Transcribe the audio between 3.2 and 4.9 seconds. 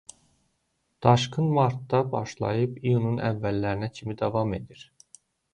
əvvəllərinə kimi davam edir.